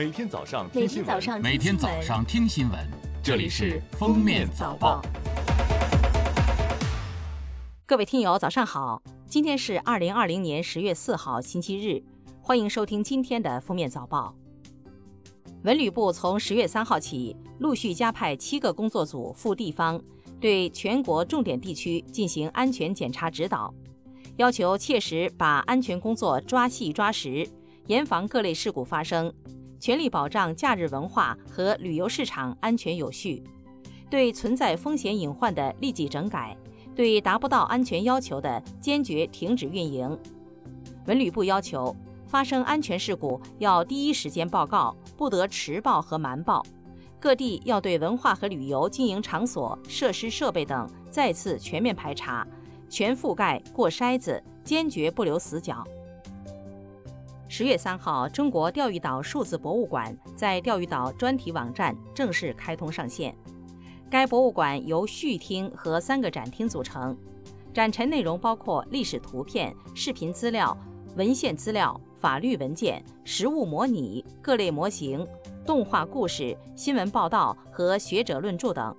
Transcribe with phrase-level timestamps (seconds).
[0.00, 2.80] 每天早上听新闻，每天早上听新闻，
[3.22, 5.02] 这里是《封面早报》。
[7.84, 9.02] 各位听友，早上好！
[9.26, 12.02] 今天是二零二零年十月四号，星期日，
[12.40, 14.34] 欢迎收听今天的《封面早报》。
[15.64, 20.02] 文旅部从十月三号起，陆续加派七个工作组赴地方，
[20.40, 23.74] 对全国重点地区进行安全检查指导，
[24.38, 27.46] 要求切实把安全工作抓细抓实，
[27.88, 29.30] 严防各类事故发生，
[29.80, 33.42] 全力保障假日文化和旅游市场安全有序，
[34.10, 36.56] 对存在风险隐患的立即整改。
[36.94, 40.18] 对达不到安全要求的，坚决停止运营。
[41.06, 41.96] 文旅部要求，
[42.26, 46.62] 发生安全事故要第一时间报告，不得迟报和瞒报。
[47.18, 52.46] 各地要对文化和旅游经营场所、设施设备等再次全面排查，
[52.88, 55.82] 全覆盖过筛子，坚决不留死角。
[57.52, 63.34] 十月三号，中国钓鱼岛数字博物馆在钓鱼岛专题网站正式开通上线。
[64.08, 67.18] 该博物馆由序厅和三个展厅组成，
[67.74, 70.78] 展陈内容包括历史图片、视频资料、
[71.16, 75.26] 文献资料、法律文件、实物模拟、各类模型、
[75.66, 78.94] 动画故事、新闻报道和学者论著等，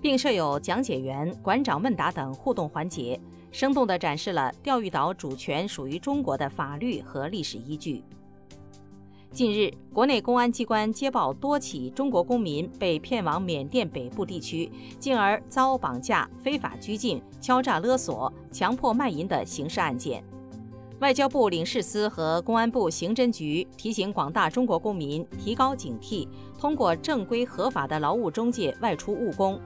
[0.00, 3.20] 并设有讲解员、馆长问答等互动环节，
[3.56, 8.04] 生动地展示了钓鱼岛主权属于中国的法律和历史依据。
[9.32, 20.22] 近日，国内公安机关接报多起中国公民被骗往缅甸北部地区，进而遭绑架、非法拘禁、敲诈勒索、强迫卖淫的刑事案件。
[21.00, 29.58] 外交部领事司和公安部刑侦局提醒广大中国公民提高警惕，通过正规合法的劳务中介外出务工，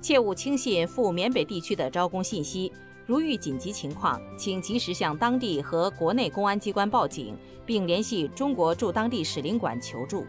[0.00, 2.72] 切勿轻信赴缅北地区的招工信息。
[3.06, 10.26] 如遇紧急情况，请及时向当地和国内公安机关报警，并联系中国驻当地使领馆求助。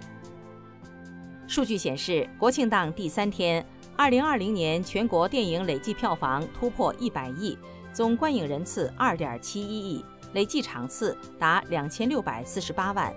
[1.47, 7.57] 数据显示，国庆档第三天，二零二零年全国电影累计票房突破一百亿，
[7.91, 13.11] 总观影人次二点七一亿，累计场次达两千六百四十八万。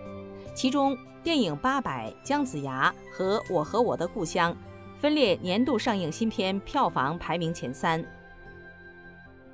[0.54, 4.52] 其中，电影《八佰》《姜子牙》和《我和我的故乡》
[4.98, 8.02] 分列年度上映新片票房排名前三。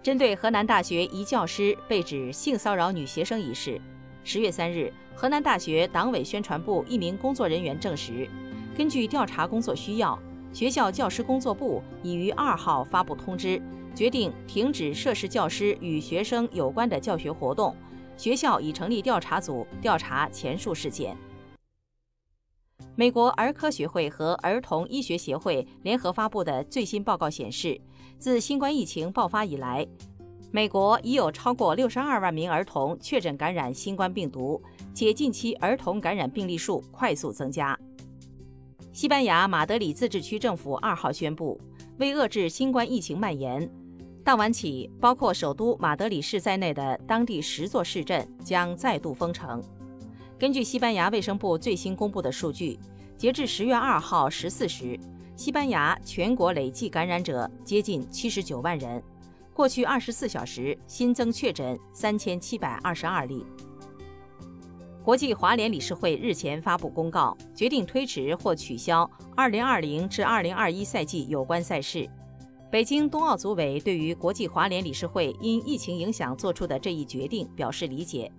[0.06, 3.80] 针对河南大学一教师被指性骚扰女学生一事，
[4.22, 8.30] 十月三日，河南大学党委宣传部一名工作人员证实，
[8.78, 10.16] 根据调查工作需要，
[10.52, 13.60] 学校教师工作部已于二号发布通知，
[13.96, 17.74] 决定停止涉事教师与学生有关的教学活动。
[18.16, 21.16] 学校已成立调查组调查前述事件。
[22.98, 27.78] 美国儿科学会和儿童医学协会联合发布的最新报告显示，
[28.18, 29.86] 自新冠疫情爆发以来，
[30.50, 34.62] 美国已有超过六十二万名儿童确诊感染新冠病毒，
[34.94, 37.78] 且近期儿童感染病例数快速增加。
[38.94, 41.60] 西班牙马德里自治区政府二号宣布，
[41.98, 43.70] 为遏制新冠疫情蔓延，
[44.24, 49.62] 当晚起，包括首都马德里市在内的当地十座市镇将再度封城。
[50.38, 52.78] 根据西班牙卫生部最新公布的数据，
[53.16, 54.98] 截至十月二号十四时，
[55.34, 59.02] 西班牙全国累计感染者接近七十九万人。
[59.54, 63.46] 过去二十四小时新增确诊三千七百二十二例。
[65.02, 72.06] 国际华联理事会日前发布公告，决定推迟或取消二零二零至二零二一赛季有关赛事。
[72.70, 78.30] 北京冬奥组委对于国际华联理事会因疫情影响作出的这一决定表示理解。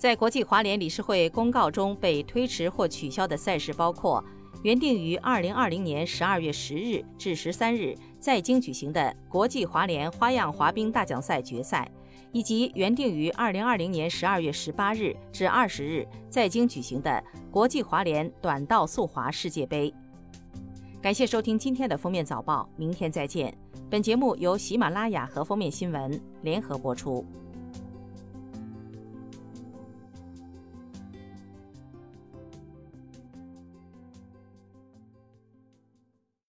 [0.00, 4.24] 在国际滑联理事会公告中被推迟或取消的赛事包括
[4.62, 11.86] 原定于二零二零年十二月十日至十三日在京举行的国际滑联花样滑冰大奖赛决赛，
[12.32, 19.92] 以及原定于二零二零年十二月十八日至二十日在京举行的国际滑联短道速滑世界杯。
[21.02, 23.54] 感谢收听今天的封面早报，明天再见。
[23.90, 27.22] 本节目由喜马拉雅和封面新闻联合播出。